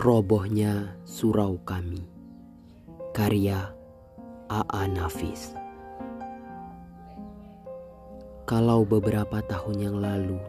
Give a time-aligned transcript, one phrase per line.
[0.00, 2.00] Robohnya Surau Kami.
[3.12, 3.68] Karya
[4.48, 4.88] A.A.
[4.88, 5.52] Nafis.
[8.48, 10.40] Kalau beberapa tahun yang lalu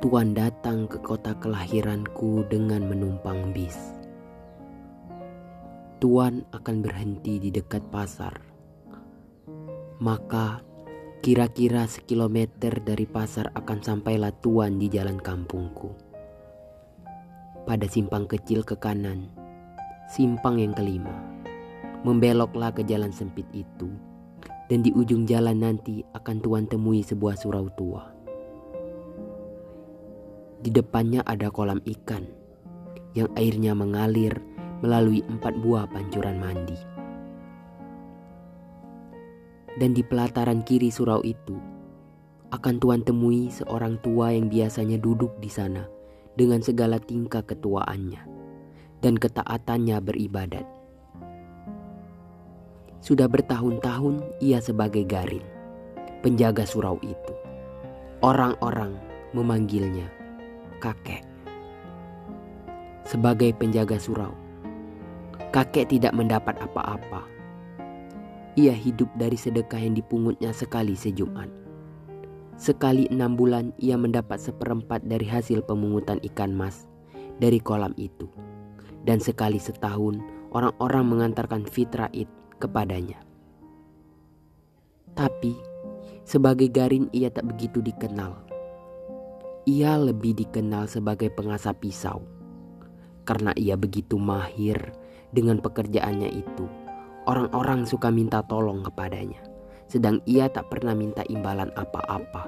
[0.00, 3.76] Tuan datang ke kota kelahiranku dengan menumpang bis.
[6.00, 8.40] Tuan akan berhenti di dekat pasar.
[10.00, 10.64] Maka
[11.20, 16.07] kira-kira sekilometer dari pasar akan sampailah Tuan di jalan kampungku
[17.68, 19.28] pada simpang kecil ke kanan.
[20.08, 21.12] Simpang yang kelima.
[22.00, 23.92] Membeloklah ke jalan sempit itu.
[24.72, 28.08] Dan di ujung jalan nanti akan tuan temui sebuah surau tua.
[30.64, 32.24] Di depannya ada kolam ikan
[33.12, 34.32] yang airnya mengalir
[34.80, 36.80] melalui empat buah pancuran mandi.
[39.76, 41.56] Dan di pelataran kiri surau itu
[42.48, 45.97] akan tuan temui seorang tua yang biasanya duduk di sana
[46.38, 48.22] dengan segala tingkah ketuaannya
[49.02, 50.62] dan ketaatannya beribadat.
[53.02, 55.42] Sudah bertahun-tahun ia sebagai garin,
[56.22, 57.34] penjaga surau itu.
[58.22, 58.94] Orang-orang
[59.34, 60.06] memanggilnya
[60.78, 61.26] kakek.
[63.02, 64.34] Sebagai penjaga surau,
[65.50, 67.26] kakek tidak mendapat apa-apa.
[68.58, 71.57] Ia hidup dari sedekah yang dipungutnya sekali sejumat
[72.58, 76.90] Sekali enam bulan ia mendapat seperempat dari hasil pemungutan ikan mas
[77.38, 78.26] dari kolam itu.
[79.06, 80.18] Dan sekali setahun
[80.50, 82.26] orang-orang mengantarkan fitrah id
[82.58, 83.22] kepadanya.
[85.14, 85.54] Tapi
[86.26, 88.34] sebagai garin ia tak begitu dikenal.
[89.70, 92.26] Ia lebih dikenal sebagai pengasah pisau.
[93.22, 94.82] Karena ia begitu mahir
[95.30, 96.66] dengan pekerjaannya itu.
[97.30, 99.57] Orang-orang suka minta tolong kepadanya
[99.88, 102.44] sedang ia tak pernah minta imbalan apa-apa.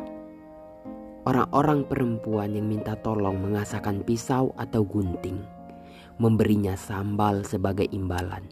[1.25, 5.41] Orang-orang perempuan yang minta tolong mengasahkan pisau atau gunting,
[6.21, 8.45] memberinya sambal sebagai imbalan.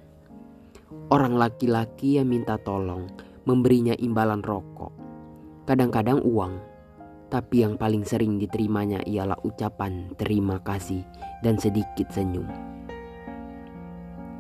[1.13, 3.09] Orang laki-laki yang minta tolong
[3.45, 4.93] memberinya imbalan rokok,
[5.65, 6.61] kadang-kadang uang,
[7.29, 11.05] tapi yang paling sering diterimanya ialah ucapan terima kasih
[11.45, 12.49] dan sedikit senyum.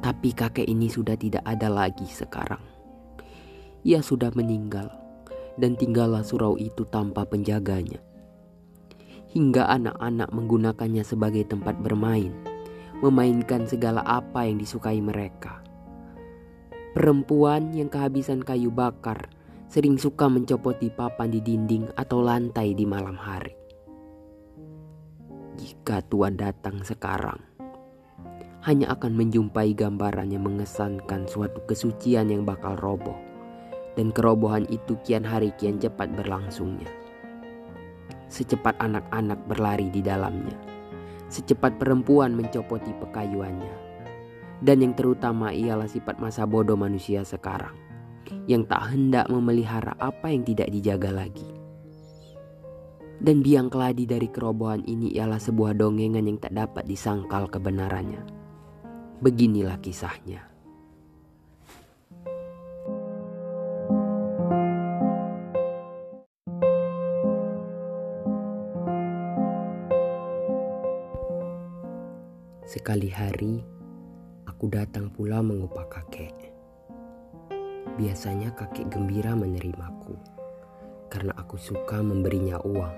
[0.04, 2.77] Tapi kakek ini sudah tidak ada lagi sekarang
[3.88, 4.92] ia sudah meninggal
[5.56, 7.96] dan tinggallah surau itu tanpa penjaganya.
[9.32, 12.36] Hingga anak-anak menggunakannya sebagai tempat bermain,
[13.00, 15.64] memainkan segala apa yang disukai mereka.
[16.92, 19.32] Perempuan yang kehabisan kayu bakar
[19.72, 23.56] sering suka mencopoti papan di dinding atau lantai di malam hari.
[25.56, 27.40] Jika Tuhan datang sekarang,
[28.68, 33.27] hanya akan menjumpai gambaran yang mengesankan suatu kesucian yang bakal roboh
[33.98, 36.86] dan kerobohan itu kian hari kian cepat berlangsungnya.
[38.30, 40.54] Secepat anak-anak berlari di dalamnya,
[41.26, 43.74] secepat perempuan mencopoti pekayuannya,
[44.62, 47.74] dan yang terutama ialah sifat masa bodoh manusia sekarang
[48.46, 51.48] yang tak hendak memelihara apa yang tidak dijaga lagi.
[53.18, 58.22] Dan biang keladi dari kerobohan ini ialah sebuah dongengan yang tak dapat disangkal kebenarannya.
[59.18, 60.46] Beginilah kisahnya.
[72.88, 73.60] Sekali hari,
[74.48, 76.32] aku datang pula mengupah kakek.
[78.00, 80.16] Biasanya kakek gembira menerimaku
[81.12, 82.96] karena aku suka memberinya uang.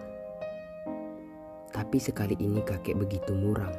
[1.75, 3.75] Tapi sekali ini kakek begitu muram.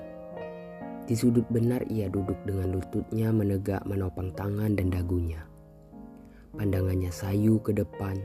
[1.08, 5.48] Di sudut benar ia duduk dengan lututnya menegak menopang tangan dan dagunya.
[6.60, 8.20] Pandangannya sayu ke depan,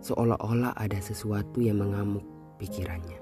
[0.00, 2.24] seolah-olah ada sesuatu yang mengamuk
[2.56, 3.20] pikirannya.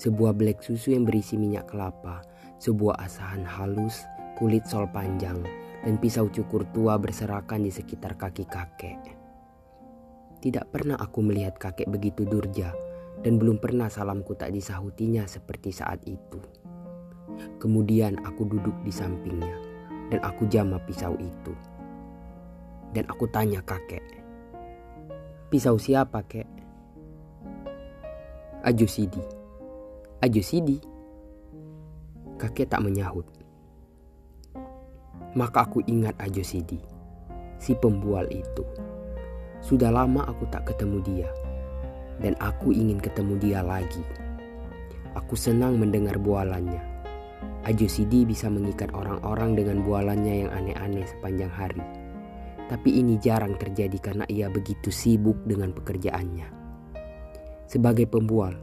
[0.00, 4.04] Sebuah blek susu yang berisi minyak kelapa sebuah asahan halus,
[4.38, 5.40] kulit sol panjang,
[5.84, 9.00] dan pisau cukur tua berserakan di sekitar kaki kakek.
[10.40, 12.72] Tidak pernah aku melihat kakek begitu durja
[13.24, 16.40] dan belum pernah salamku tak disahutinya seperti saat itu.
[17.56, 19.56] Kemudian aku duduk di sampingnya
[20.12, 21.56] dan aku jama pisau itu.
[22.94, 24.04] Dan aku tanya kakek,
[25.50, 26.46] pisau siapa kek?
[28.62, 29.18] Ajo Sidi.
[30.22, 30.93] Ajo Sidi.
[32.34, 33.22] Kakek tak menyahut.
[35.38, 36.82] Maka aku ingat Ajo Sidi,
[37.62, 38.66] si pembual itu.
[39.62, 41.30] Sudah lama aku tak ketemu dia,
[42.18, 44.02] dan aku ingin ketemu dia lagi.
[45.14, 46.82] Aku senang mendengar bualannya.
[47.64, 51.82] Ajo Sidi bisa mengikat orang-orang dengan bualannya yang aneh-aneh sepanjang hari.
[52.66, 56.50] Tapi ini jarang terjadi karena ia begitu sibuk dengan pekerjaannya.
[57.70, 58.58] Sebagai pembual,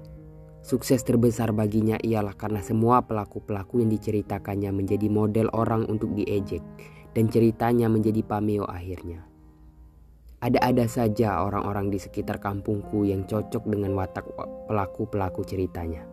[0.61, 6.61] Sukses terbesar baginya ialah karena semua pelaku-pelaku yang diceritakannya menjadi model orang untuk diejek
[7.17, 9.25] dan ceritanya menjadi pameo akhirnya.
[10.41, 14.25] Ada-ada saja orang-orang di sekitar kampungku yang cocok dengan watak
[14.69, 16.05] pelaku-pelaku ceritanya.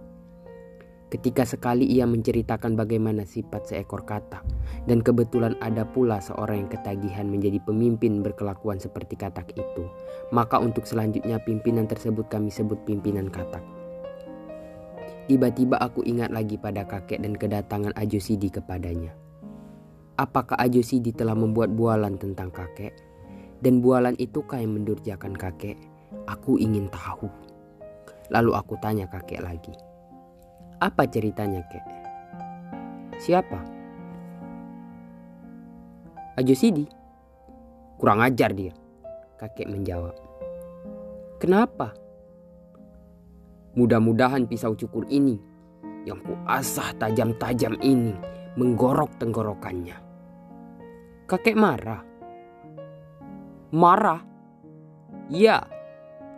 [1.08, 4.44] Ketika sekali ia menceritakan bagaimana sifat seekor katak
[4.84, 9.88] dan kebetulan ada pula seorang yang ketagihan menjadi pemimpin berkelakuan seperti katak itu,
[10.28, 13.77] maka untuk selanjutnya pimpinan tersebut kami sebut pimpinan katak.
[15.28, 19.12] Tiba-tiba aku ingat lagi pada kakek dan kedatangan Ajo Sidi kepadanya.
[20.16, 22.96] Apakah Ajo Sidi telah membuat bualan tentang kakek?
[23.60, 25.76] Dan bualan itukah yang mendurjakan kakek?
[26.24, 27.28] Aku ingin tahu.
[28.32, 29.76] Lalu aku tanya kakek lagi.
[30.80, 31.84] Apa ceritanya, kek?
[33.20, 33.60] Siapa?
[36.40, 36.88] Ajo Sidi.
[38.00, 38.72] Kurang ajar dia.
[39.36, 40.16] Kakek menjawab.
[41.36, 41.92] Kenapa?
[43.76, 45.36] Mudah-mudahan pisau cukur ini
[46.08, 48.16] yang kuasah tajam-tajam ini
[48.56, 49.96] menggorok tenggorokannya.
[51.28, 52.02] Kakek marah.
[53.68, 54.24] Marah?
[55.28, 55.60] Ya,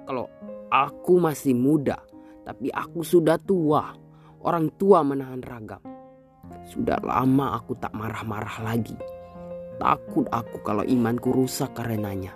[0.03, 0.27] kalau
[0.75, 2.03] aku masih muda,
[2.43, 3.95] tapi aku sudah tua.
[4.41, 5.79] Orang tua menahan ragam.
[6.67, 8.97] Sudah lama aku tak marah-marah lagi.
[9.79, 12.35] Takut aku kalau imanku rusak karenanya.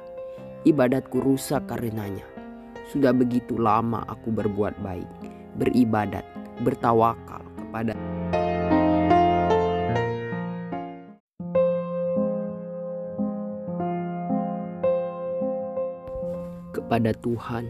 [0.64, 2.33] Ibadatku rusak karenanya.
[2.92, 5.08] Sudah begitu lama aku berbuat baik,
[5.56, 6.24] beribadat,
[6.60, 7.96] bertawakal kepada
[16.74, 17.64] kepada Tuhan.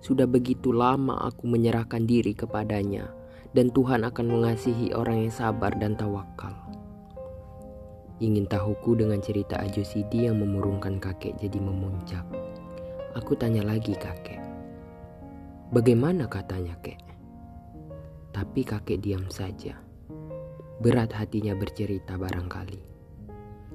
[0.00, 3.12] Sudah begitu lama aku menyerahkan diri kepadanya
[3.52, 6.56] dan Tuhan akan mengasihi orang yang sabar dan tawakal.
[8.20, 12.24] Ingin tahuku dengan cerita Ajo Sidi yang memurungkan kakek jadi memuncak.
[13.16, 14.39] Aku tanya lagi kakek.
[15.70, 16.98] Bagaimana katanya kek?
[18.34, 19.78] Tapi kakek diam saja.
[20.82, 22.82] Berat hatinya bercerita barangkali.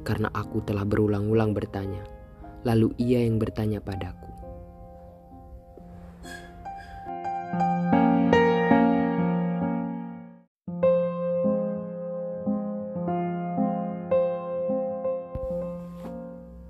[0.04, 2.04] Karena aku telah berulang-ulang bertanya.
[2.68, 4.28] Lalu ia yang bertanya padaku.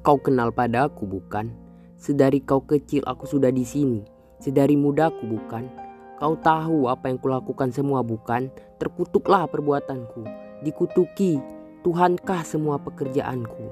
[0.05, 1.49] Kau kenal padaku bukan?
[1.97, 4.14] Sedari kau kecil aku sudah di sini.
[4.39, 5.67] Sedari mudaku bukan?
[6.15, 8.47] Kau tahu apa yang kulakukan semua bukan?
[8.79, 10.23] Terkutuklah perbuatanku.
[10.63, 11.39] Dikutuki.
[11.83, 13.69] Tuhankah semua pekerjaanku?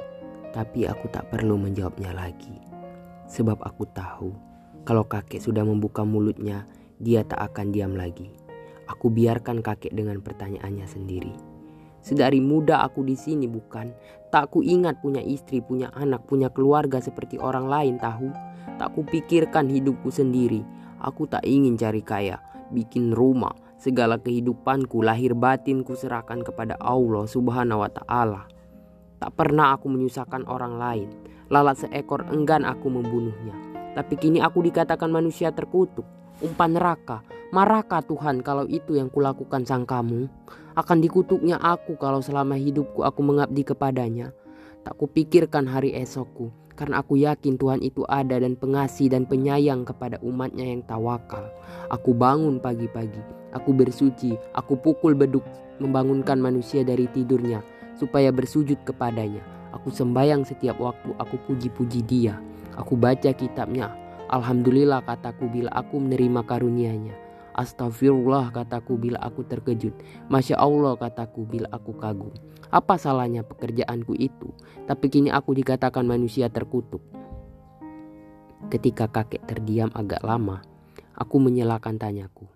[0.54, 2.62] Tapi aku tak perlu menjawabnya lagi.
[3.25, 6.68] Sebab aku tahu kalau kakek sudah membuka mulutnya,
[7.00, 8.27] dia tak akan diam lagi.
[8.92, 11.31] Aku biarkan kakek dengan pertanyaannya sendiri.
[12.04, 13.95] Sedari muda aku di sini bukan.
[14.27, 18.27] Tak ku ingat punya istri, punya anak, punya keluarga seperti orang lain tahu.
[18.80, 20.63] Tak ku pikirkan hidupku sendiri.
[21.04, 22.39] Aku tak ingin cari kaya,
[22.71, 23.54] bikin rumah.
[23.75, 28.48] Segala kehidupanku, lahir batinku serahkan kepada Allah subhanahu wa ta'ala.
[29.19, 31.10] Tak pernah aku menyusahkan orang lain.
[31.51, 33.56] Lalat seekor enggan aku membunuhnya.
[33.94, 36.07] Tapi kini aku dikatakan manusia terkutuk.
[36.39, 37.21] Umpan neraka.
[37.54, 40.25] Marahkah Tuhan kalau itu yang kulakukan sang kamu?
[40.74, 44.34] Akan dikutuknya aku kalau selama hidupku aku mengabdi kepadanya.
[44.82, 50.18] Tak kupikirkan hari esokku, karena aku yakin Tuhan itu ada dan pengasih dan penyayang kepada
[50.25, 51.46] umatnya yang tawakal.
[51.94, 53.22] Aku bangun pagi-pagi,
[53.53, 55.46] aku bersuci, aku pukul beduk
[55.77, 57.62] membangunkan manusia dari tidurnya
[57.98, 59.42] supaya bersujud kepadanya.
[59.74, 62.38] Aku sembayang setiap waktu, aku puji-puji dia.
[62.77, 63.94] Aku baca kitabnya.
[64.30, 67.23] Alhamdulillah kataku bila aku menerima karunia-Nya.
[67.53, 69.93] Astagfirullah kataku bila aku terkejut.
[70.29, 72.33] Masya Allah kataku bila aku kagum.
[72.74, 74.50] Apa salahnya pekerjaanku itu?
[74.89, 77.05] Tapi kini aku dikatakan manusia terkutuk.
[78.74, 80.65] Ketika kakek terdiam agak lama,
[81.13, 82.50] aku menyelakan tanyaku.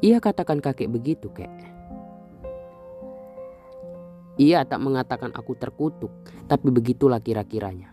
[0.00, 1.52] Ia katakan kakek begitu, kek.
[4.40, 6.10] Ia tak mengatakan aku terkutuk,
[6.48, 7.92] tapi begitulah kira-kiranya.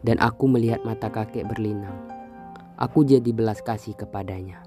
[0.00, 2.17] Dan aku melihat mata kakek berlinang.
[2.78, 4.62] Aku jadi belas kasih kepadanya.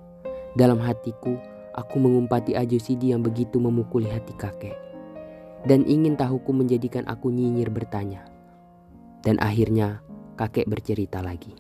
[0.60, 1.32] Dalam hatiku,
[1.72, 4.76] aku mengumpati Ajo Sidi yang begitu memukuli hati kakek.
[5.64, 8.28] Dan ingin tahuku menjadikan aku nyinyir bertanya.
[9.24, 10.04] Dan akhirnya
[10.36, 11.56] kakek bercerita lagi.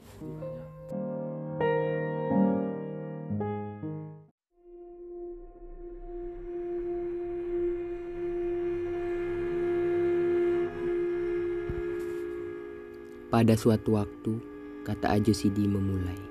[13.32, 14.36] Pada suatu waktu,
[14.84, 16.31] kata Ajo Sidi memulai.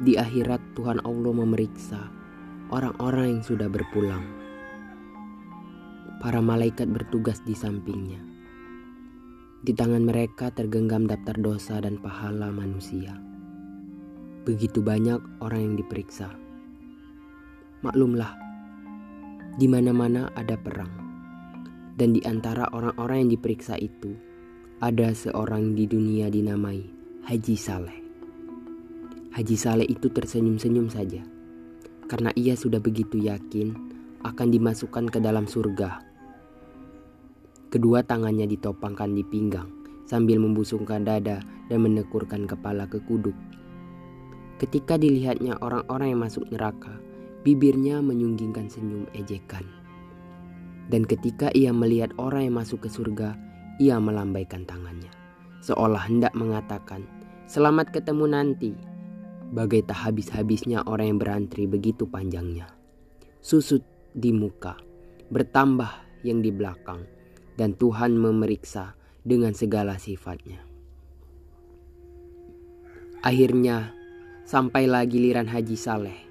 [0.00, 2.08] Di akhirat Tuhan Allah memeriksa
[2.72, 4.24] orang-orang yang sudah berpulang.
[6.24, 8.16] Para malaikat bertugas di sampingnya.
[9.60, 13.12] Di tangan mereka tergenggam daftar dosa dan pahala manusia.
[14.48, 16.32] Begitu banyak orang yang diperiksa.
[17.84, 18.32] Maklumlah,
[19.60, 20.92] di mana-mana ada perang.
[21.92, 24.16] Dan di antara orang-orang yang diperiksa itu,
[24.80, 26.88] ada seorang di dunia dinamai
[27.28, 27.99] Haji Saleh.
[29.40, 31.24] Haji Saleh itu tersenyum-senyum saja,
[32.12, 33.72] karena ia sudah begitu yakin
[34.20, 36.04] akan dimasukkan ke dalam surga.
[37.72, 39.72] Kedua tangannya ditopangkan di pinggang
[40.04, 41.40] sambil membusungkan dada
[41.72, 43.32] dan menekurkan kepala ke kuduk.
[44.60, 47.00] Ketika dilihatnya orang-orang yang masuk neraka,
[47.40, 49.64] bibirnya menyunggingkan senyum ejekan.
[50.92, 53.40] Dan ketika ia melihat orang yang masuk ke surga,
[53.80, 55.08] ia melambaikan tangannya,
[55.64, 57.08] seolah hendak mengatakan,
[57.48, 58.89] "Selamat ketemu nanti."
[59.50, 62.70] Bagai tak habis-habisnya orang yang berantri begitu panjangnya.
[63.42, 63.82] Susut
[64.14, 64.78] di muka,
[65.34, 67.02] bertambah yang di belakang,
[67.58, 68.94] dan Tuhan memeriksa
[69.26, 70.62] dengan segala sifatnya.
[73.26, 73.92] Akhirnya,
[74.46, 76.30] sampailah giliran Haji Saleh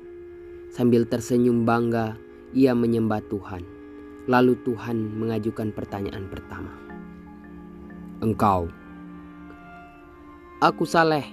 [0.70, 2.14] Sambil tersenyum bangga,
[2.54, 3.66] ia menyembah Tuhan.
[4.30, 6.70] Lalu Tuhan mengajukan pertanyaan pertama.
[8.22, 8.70] Engkau.
[10.62, 11.26] Aku Saleh,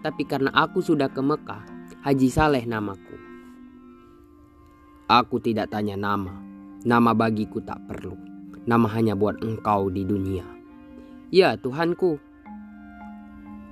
[0.00, 1.62] tapi karena aku sudah ke Mekah,
[2.04, 3.16] Haji Saleh namaku.
[5.10, 6.32] Aku tidak tanya nama,
[6.86, 8.14] nama bagiku tak perlu.
[8.64, 10.44] Nama hanya buat engkau di dunia.
[11.32, 12.20] Ya Tuhanku,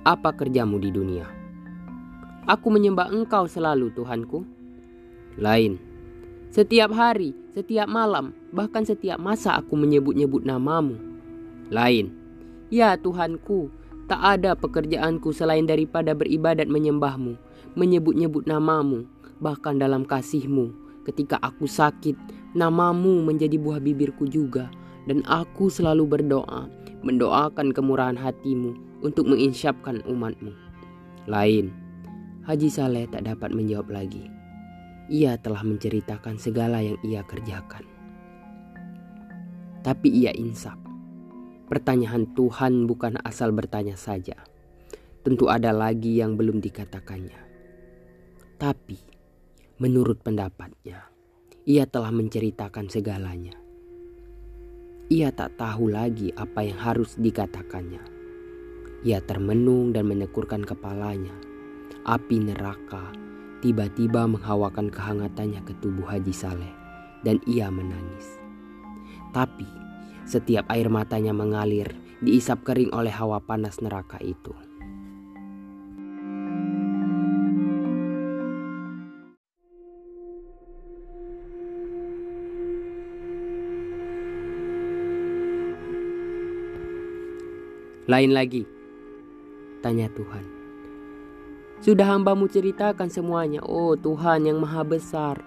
[0.03, 1.27] apa kerjamu di dunia?
[2.49, 4.41] Aku menyembah engkau selalu Tuhanku
[5.39, 5.79] lain.
[6.49, 10.97] Setiap hari, setiap malam, bahkan setiap masa aku menyebut-nyebut namamu.
[11.69, 12.09] Lain.
[12.73, 13.69] Ya Tuhanku,
[14.09, 17.37] tak ada pekerjaanku selain daripada beribadat menyembahmu,
[17.77, 19.05] menyebut-nyebut namamu,
[19.37, 20.73] bahkan dalam kasihmu.
[21.05, 22.17] Ketika aku sakit,
[22.57, 24.67] namamu menjadi buah bibirku juga.
[25.05, 26.69] Dan aku selalu berdoa,
[27.05, 28.75] mendoakan kemurahan hatimu
[29.05, 30.51] untuk menginsyapkan umatmu.
[31.25, 31.71] Lain,
[32.45, 34.39] Haji Saleh tak dapat menjawab lagi
[35.09, 37.83] ia telah menceritakan segala yang ia kerjakan.
[39.81, 40.77] Tapi ia insaf.
[41.69, 44.41] Pertanyaan Tuhan bukan asal bertanya saja.
[45.21, 47.37] Tentu ada lagi yang belum dikatakannya.
[48.57, 48.97] Tapi
[49.77, 51.05] menurut pendapatnya,
[51.69, 53.53] ia telah menceritakan segalanya.
[55.13, 58.01] Ia tak tahu lagi apa yang harus dikatakannya.
[59.05, 61.37] Ia termenung dan menekurkan kepalanya.
[62.09, 63.13] Api neraka
[63.61, 66.73] tiba-tiba menghawakan kehangatannya ke tubuh Haji Saleh
[67.21, 68.41] dan ia menangis.
[69.29, 69.88] Tapi
[70.29, 71.89] setiap air matanya mengalir
[72.21, 74.53] diisap kering oleh hawa panas neraka itu.
[88.09, 88.65] Lain lagi,
[89.85, 90.41] tanya Tuhan.
[91.77, 95.37] Sudah hambamu ceritakan semuanya, oh Tuhan yang maha besar,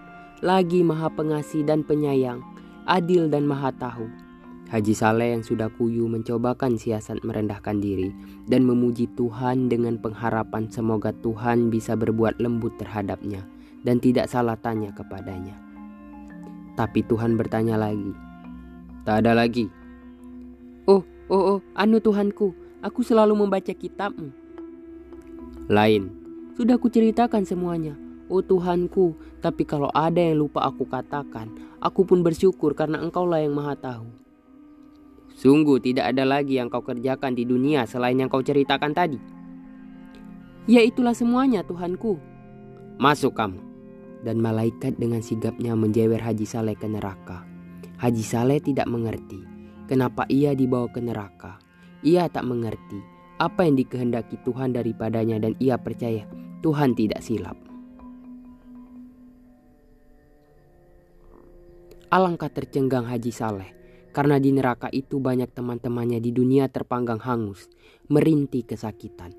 [0.46, 2.38] lagi maha pengasih dan penyayang,
[2.86, 4.21] adil dan maha tahu.
[4.72, 8.08] Haji Saleh yang sudah kuyu mencobakan siasat merendahkan diri
[8.48, 13.44] dan memuji Tuhan dengan pengharapan semoga Tuhan bisa berbuat lembut terhadapnya
[13.84, 15.60] dan tidak salah tanya kepadanya.
[16.72, 18.16] Tapi Tuhan bertanya lagi.
[19.04, 19.68] Tak ada lagi.
[20.88, 24.32] Oh, oh, oh, anu Tuhanku, aku selalu membaca kitabmu.
[25.68, 26.08] Lain,
[26.56, 27.92] sudah kuceritakan semuanya.
[28.32, 31.52] Oh Tuhanku, tapi kalau ada yang lupa aku katakan,
[31.84, 34.21] aku pun bersyukur karena engkaulah yang maha tahu.
[35.42, 39.18] Sungguh tidak ada lagi yang kau kerjakan di dunia selain yang kau ceritakan tadi.
[40.70, 42.14] Ya itulah semuanya Tuhanku.
[43.02, 43.58] Masuk kamu.
[44.22, 47.42] Dan malaikat dengan sigapnya menjewer Haji Saleh ke neraka.
[47.98, 49.42] Haji Saleh tidak mengerti
[49.90, 51.58] kenapa ia dibawa ke neraka.
[52.06, 53.02] Ia tak mengerti
[53.42, 56.22] apa yang dikehendaki Tuhan daripadanya dan ia percaya
[56.62, 57.58] Tuhan tidak silap.
[62.14, 63.81] Alangkah tercenggang Haji Saleh
[64.12, 67.66] karena di neraka itu banyak teman-temannya di dunia terpanggang hangus,
[68.12, 69.32] merintih kesakitan.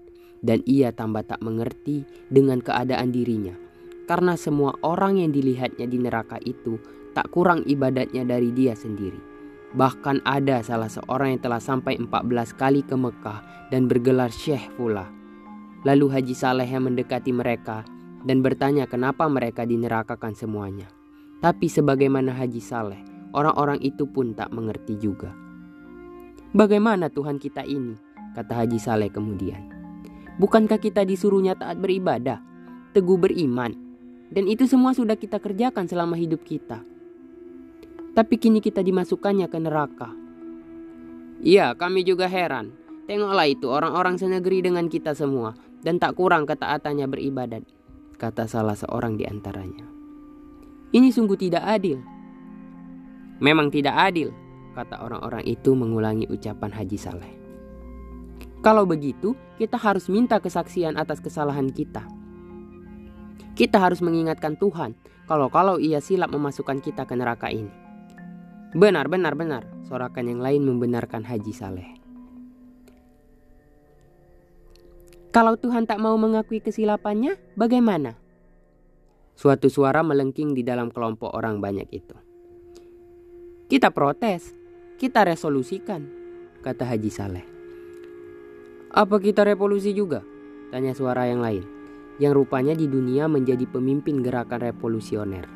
[0.43, 3.55] Dan ia tambah tak mengerti dengan keadaan dirinya.
[4.03, 6.75] Karena semua orang yang dilihatnya di neraka itu
[7.15, 9.21] tak kurang ibadatnya dari dia sendiri.
[9.73, 15.07] Bahkan ada salah seorang yang telah sampai 14 kali ke Mekah dan bergelar syekh pula.
[15.87, 17.87] Lalu Haji Saleh yang mendekati mereka
[18.27, 20.91] dan bertanya kenapa mereka dinerakakan semuanya.
[21.39, 25.33] Tapi sebagaimana Haji Saleh, orang-orang itu pun tak mengerti juga.
[26.53, 27.97] Bagaimana Tuhan kita ini?
[28.37, 29.69] Kata Haji Saleh kemudian.
[30.37, 32.41] Bukankah kita disuruhnya taat beribadah,
[32.93, 33.73] teguh beriman,
[34.33, 36.81] dan itu semua sudah kita kerjakan selama hidup kita.
[38.13, 40.09] Tapi kini kita dimasukkannya ke neraka.
[41.41, 42.73] Iya, kami juga heran.
[43.09, 47.67] Tengoklah itu orang-orang senegeri dengan kita semua dan tak kurang ketaatannya beribadat,
[48.15, 49.83] kata salah seorang di antaranya.
[50.93, 51.99] Ini sungguh tidak adil.
[53.41, 54.29] Memang tidak adil,
[54.77, 57.33] kata orang-orang itu mengulangi ucapan Haji Saleh.
[58.63, 62.05] Kalau begitu, kita harus minta kesaksian atas kesalahan kita.
[63.53, 64.95] Kita harus mengingatkan Tuhan
[65.29, 67.69] kalau-kalau ia silap memasukkan kita ke neraka ini.
[68.73, 71.89] Benar, benar, benar, sorakan yang lain membenarkan Haji Saleh.
[75.33, 78.17] Kalau Tuhan tak mau mengakui kesilapannya, bagaimana?
[79.33, 82.13] Suatu suara melengking di dalam kelompok orang banyak itu.
[83.63, 84.51] Kita protes,
[84.99, 86.03] kita resolusikan,
[86.59, 87.45] kata Haji Saleh.
[88.91, 90.19] Apa kita revolusi juga?
[90.67, 91.63] Tanya suara yang lain,
[92.19, 95.47] yang rupanya di dunia menjadi pemimpin gerakan revolusioner.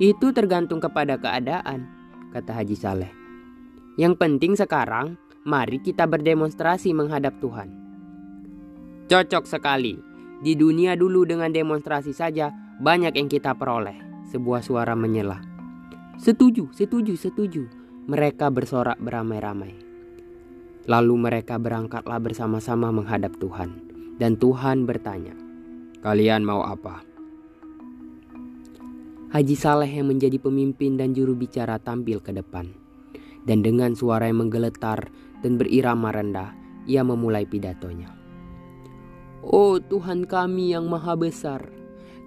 [0.00, 1.84] Itu tergantung kepada keadaan,
[2.32, 3.12] kata Haji Saleh.
[4.00, 7.68] Yang penting sekarang, mari kita berdemonstrasi menghadap Tuhan.
[9.12, 10.00] Cocok sekali,
[10.40, 12.48] di dunia dulu dengan demonstrasi saja
[12.80, 14.11] banyak yang kita peroleh.
[14.32, 15.44] Sebuah suara menyela.
[16.16, 17.68] Setuju, setuju, setuju.
[18.08, 19.76] Mereka bersorak beramai-ramai.
[20.88, 23.76] Lalu mereka berangkatlah bersama-sama menghadap Tuhan.
[24.16, 25.36] Dan Tuhan bertanya,
[26.00, 27.04] Kalian mau apa?
[29.36, 32.72] Haji Saleh yang menjadi pemimpin dan juru bicara tampil ke depan.
[33.44, 35.12] Dan dengan suara yang menggeletar
[35.44, 36.56] dan berirama rendah,
[36.88, 38.08] ia memulai pidatonya.
[39.44, 41.68] Oh Tuhan kami yang maha besar,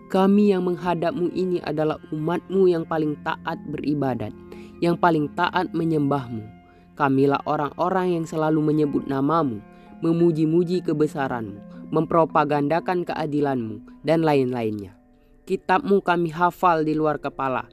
[0.05, 4.31] kami yang menghadapmu ini adalah umatmu yang paling taat beribadat,
[4.77, 6.45] yang paling taat menyembahmu.
[6.95, 9.59] Kamilah orang-orang yang selalu menyebut namamu,
[9.99, 14.95] memuji-muji kebesaranmu, mempropagandakan keadilanmu, dan lain-lainnya.
[15.49, 17.65] Kitabmu kami hafal di luar kepala,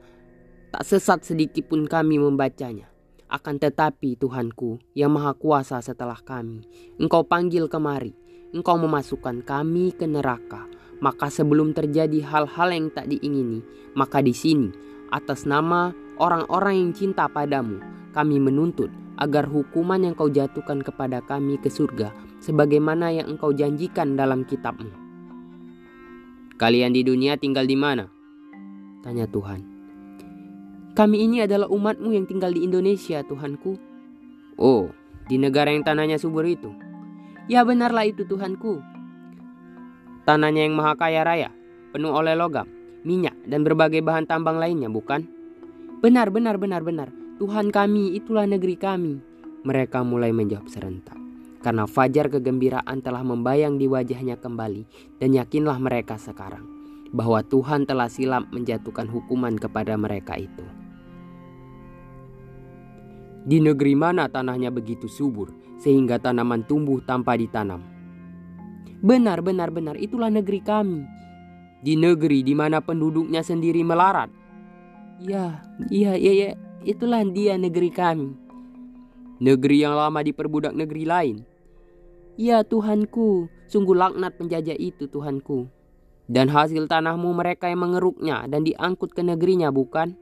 [0.73, 2.89] tak sesat sedikit pun kami membacanya.
[3.29, 6.65] Akan tetapi Tuhanku yang maha kuasa setelah kami,
[6.97, 8.13] engkau panggil kemari,
[8.53, 10.69] engkau memasukkan kami ke neraka.
[10.99, 13.63] Maka sebelum terjadi hal-hal yang tak diingini,
[13.97, 14.69] maka di sini
[15.13, 17.81] atas nama orang-orang yang cinta padamu,
[18.13, 18.89] kami menuntut
[19.21, 24.89] agar hukuman yang kau jatuhkan kepada kami ke surga sebagaimana yang engkau janjikan dalam kitabmu.
[26.57, 28.07] Kalian di dunia tinggal di mana?
[29.03, 29.73] Tanya Tuhan.
[30.93, 33.75] Kami ini adalah umatmu yang tinggal di Indonesia, Tuhanku.
[34.61, 34.93] Oh,
[35.25, 36.69] di negara yang tanahnya subur itu.
[37.49, 38.92] Ya benarlah itu Tuhanku.
[40.23, 41.51] Tanahnya yang maha kaya raya,
[41.91, 42.63] penuh oleh logam,
[43.03, 45.27] minyak, dan berbagai bahan tambang lainnya, bukan?
[45.99, 47.11] Benar, benar, benar, benar.
[47.43, 49.19] Tuhan kami, itulah negeri kami.
[49.67, 51.19] Mereka mulai menjawab serentak.
[51.59, 54.87] Karena fajar kegembiraan telah membayang di wajahnya kembali,
[55.19, 56.63] dan yakinlah mereka sekarang
[57.13, 60.65] bahwa Tuhan telah silap menjatuhkan hukuman kepada mereka itu.
[63.45, 67.92] Di negeri mana tanahnya begitu subur, sehingga tanaman tumbuh tanpa ditanam.
[69.03, 71.03] Benar, benar, benar, itulah negeri kami.
[71.83, 74.31] Di negeri di mana penduduknya sendiri melarat.
[75.19, 75.59] Ya,
[75.91, 76.49] iya, iya, iya,
[76.87, 78.31] itulah dia negeri kami.
[79.43, 81.37] Negeri yang lama diperbudak negeri lain.
[82.39, 85.67] Ya Tuhanku, sungguh laknat penjajah itu Tuhanku.
[86.31, 90.15] Dan hasil tanahmu mereka yang mengeruknya dan diangkut ke negerinya bukan?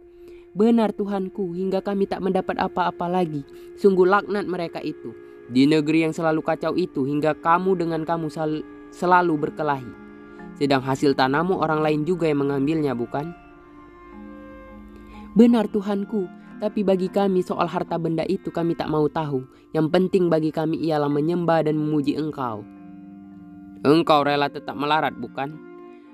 [0.57, 3.45] Benar Tuhanku, hingga kami tak mendapat apa-apa lagi.
[3.77, 5.13] Sungguh laknat mereka itu.
[5.51, 9.89] Di negeri yang selalu kacau itu hingga kamu dengan kamu sel selalu berkelahi.
[10.59, 13.33] Sedang hasil tanahmu orang lain juga yang mengambilnya bukan?
[15.33, 16.27] Benar Tuhanku,
[16.61, 19.41] tapi bagi kami soal harta benda itu kami tak mau tahu.
[19.73, 22.61] Yang penting bagi kami ialah menyembah dan memuji engkau.
[23.81, 25.57] Engkau rela tetap melarat bukan?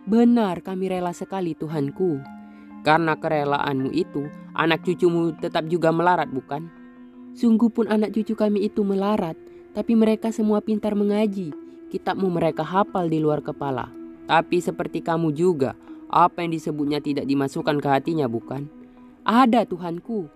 [0.07, 2.23] Benar kami rela sekali Tuhanku.
[2.87, 4.23] Karena kerelaanmu itu,
[4.55, 6.71] anak cucumu tetap juga melarat bukan?
[7.35, 9.35] Sungguh pun anak cucu kami itu melarat,
[9.75, 11.51] tapi mereka semua pintar mengaji.
[11.87, 13.87] Kitabmu mereka hafal di luar kepala.
[14.27, 15.79] Tapi seperti kamu juga,
[16.11, 18.67] apa yang disebutnya tidak dimasukkan ke hatinya bukan?
[19.23, 20.27] Ada Tuhanku.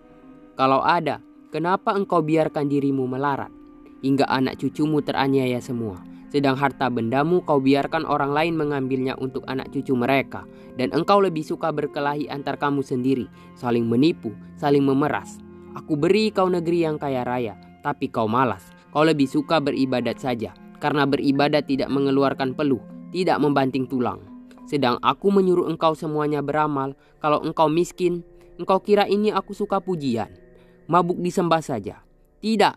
[0.55, 1.19] Kalau ada,
[1.51, 3.51] kenapa engkau biarkan dirimu melarat?
[3.99, 5.99] Hingga anak cucumu teraniaya semua.
[6.31, 10.47] Sedang harta bendamu kau biarkan orang lain mengambilnya untuk anak cucu mereka.
[10.79, 13.27] Dan engkau lebih suka berkelahi antar kamu sendiri,
[13.59, 18.63] saling menipu, saling memeras, Aku beri kau negeri yang kaya raya, tapi kau malas.
[18.91, 20.51] Kau lebih suka beribadat saja,
[20.82, 22.82] karena beribadat tidak mengeluarkan peluh,
[23.13, 24.26] tidak membanting tulang.
[24.65, 28.26] Sedang aku menyuruh engkau semuanya beramal, kalau engkau miskin,
[28.58, 30.34] engkau kira ini aku suka pujian.
[30.89, 32.02] Mabuk disembah saja.
[32.41, 32.76] Tidak,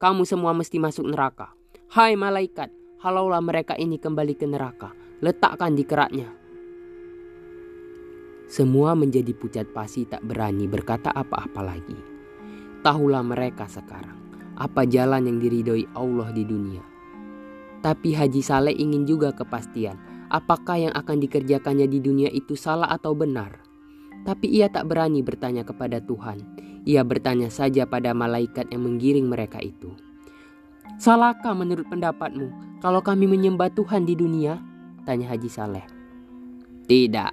[0.00, 1.52] kamu semua mesti masuk neraka.
[1.92, 2.72] Hai malaikat,
[3.04, 4.96] halaulah mereka ini kembali ke neraka.
[5.20, 6.32] Letakkan di keratnya.
[8.48, 11.96] Semua menjadi pucat pasi tak berani berkata apa-apa lagi.
[12.82, 14.22] Tahulah mereka sekarang
[14.58, 16.91] apa jalan yang diridhoi Allah di dunia.
[17.82, 19.98] Tapi Haji Saleh ingin juga kepastian
[20.32, 23.60] apakah yang akan dikerjakannya di dunia itu salah atau benar.
[24.24, 26.40] Tapi ia tak berani bertanya kepada Tuhan.
[26.88, 29.92] Ia bertanya saja pada malaikat yang menggiring mereka itu.
[30.98, 34.58] Salahkah menurut pendapatmu kalau kami menyembah Tuhan di dunia?
[35.02, 35.86] Tanya Haji Saleh.
[36.86, 37.30] Tidak,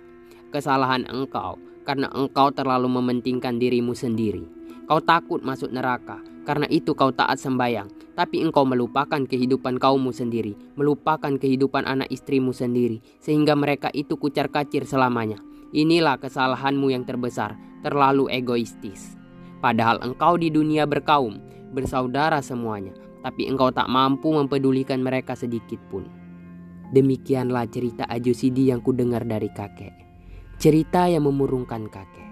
[0.50, 4.46] kesalahan engkau karena engkau terlalu mementingkan dirimu sendiri.
[4.90, 8.18] Kau takut masuk neraka, karena itu kau taat sembayang.
[8.18, 14.50] Tapi engkau melupakan kehidupan kaummu sendiri, melupakan kehidupan anak istrimu sendiri, sehingga mereka itu kucar
[14.50, 15.38] kacir selamanya.
[15.78, 17.54] Inilah kesalahanmu yang terbesar,
[17.86, 19.14] terlalu egoistis.
[19.62, 21.38] Padahal engkau di dunia berkaum,
[21.70, 26.10] bersaudara semuanya, tapi engkau tak mampu mempedulikan mereka sedikit pun.
[26.90, 29.94] Demikianlah cerita Ajusidi yang kudengar dari kakek.
[30.58, 32.26] Cerita yang memurungkan kakek.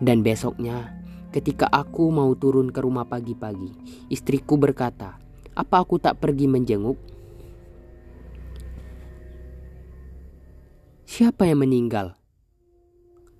[0.00, 0.96] Dan besoknya
[1.38, 3.70] Ketika aku mau turun ke rumah pagi-pagi,
[4.10, 5.22] istriku berkata,
[5.54, 6.98] "Apa aku tak pergi menjenguk?"
[11.06, 12.18] Siapa yang meninggal?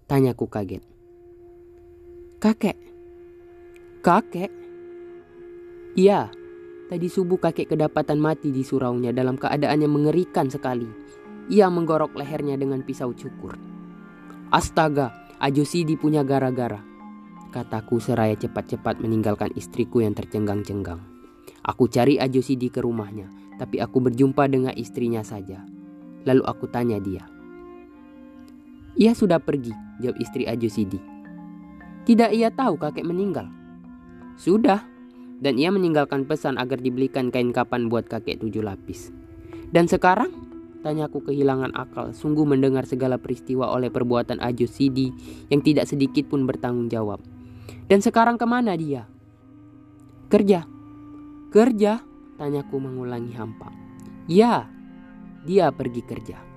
[0.06, 0.86] Tanyaku kaget.
[2.38, 2.78] Kakek.
[3.98, 4.54] Kakek?
[5.98, 6.30] Iya,
[6.86, 10.86] tadi subuh kakek kedapatan mati di suraunya dalam keadaan yang mengerikan sekali.
[11.50, 13.58] Ia menggorok lehernya dengan pisau cukur.
[14.54, 15.10] Astaga,
[15.42, 16.87] Ajosidi punya gara-gara
[17.58, 21.02] kataku seraya cepat-cepat meninggalkan istriku yang tercenggang-cenggang.
[21.66, 23.26] Aku cari Ajo Sidi ke rumahnya,
[23.58, 25.66] tapi aku berjumpa dengan istrinya saja.
[26.22, 27.26] Lalu aku tanya dia.
[28.94, 31.02] Ia sudah pergi, jawab istri Ajo Sidi.
[32.06, 33.50] Tidak ia tahu kakek meninggal.
[34.38, 34.86] Sudah,
[35.42, 39.10] dan ia meninggalkan pesan agar dibelikan kain kapan buat kakek tujuh lapis.
[39.74, 40.30] Dan sekarang?
[40.78, 45.10] Tanyaku kehilangan akal, sungguh mendengar segala peristiwa oleh perbuatan Ajo Sidi
[45.50, 47.18] yang tidak sedikit pun bertanggung jawab.
[47.88, 49.08] Dan sekarang ke mana dia?
[50.28, 50.68] Kerja.
[51.48, 52.04] Kerja?
[52.36, 53.72] Tanyaku mengulangi hampa.
[54.28, 54.68] Ya,
[55.48, 56.47] dia pergi kerja.